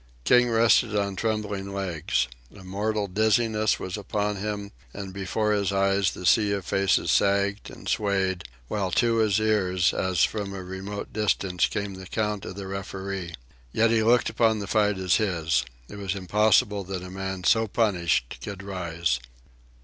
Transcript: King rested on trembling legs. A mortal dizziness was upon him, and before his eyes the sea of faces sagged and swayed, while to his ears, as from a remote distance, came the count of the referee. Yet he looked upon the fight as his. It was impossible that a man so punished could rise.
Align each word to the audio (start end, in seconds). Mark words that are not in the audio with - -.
King 0.23 0.49
rested 0.49 0.95
on 0.95 1.15
trembling 1.15 1.71
legs. 1.71 2.27
A 2.57 2.63
mortal 2.63 3.05
dizziness 3.05 3.79
was 3.79 3.97
upon 3.97 4.37
him, 4.37 4.71
and 4.95 5.13
before 5.13 5.51
his 5.51 5.71
eyes 5.71 6.09
the 6.13 6.25
sea 6.25 6.53
of 6.53 6.65
faces 6.65 7.11
sagged 7.11 7.69
and 7.69 7.87
swayed, 7.87 8.43
while 8.67 8.89
to 8.93 9.17
his 9.17 9.39
ears, 9.39 9.93
as 9.93 10.23
from 10.23 10.55
a 10.55 10.63
remote 10.63 11.13
distance, 11.13 11.67
came 11.67 11.93
the 11.93 12.07
count 12.07 12.45
of 12.45 12.55
the 12.55 12.65
referee. 12.65 13.35
Yet 13.71 13.91
he 13.91 14.01
looked 14.01 14.31
upon 14.31 14.57
the 14.57 14.65
fight 14.65 14.97
as 14.97 15.17
his. 15.17 15.63
It 15.87 15.97
was 15.99 16.15
impossible 16.15 16.83
that 16.85 17.03
a 17.03 17.11
man 17.11 17.43
so 17.43 17.67
punished 17.67 18.39
could 18.41 18.63
rise. 18.63 19.19